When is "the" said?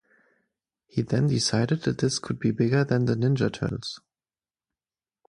3.05-3.13